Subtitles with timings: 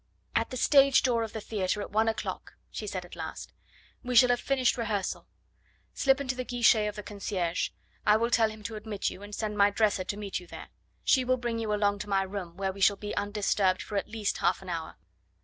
[0.33, 3.53] "At the stage door of the theatre at one o'clock," she said at last.
[4.01, 5.27] "We shall have finished rehearsal.
[5.93, 7.69] Slip into the guichet of the concierge.
[8.03, 10.69] I will tell him to admit you, and send my dresser to meet you there;
[11.03, 14.09] she will bring you along to my room, where we shall be undisturbed for at
[14.09, 14.97] least half an hour."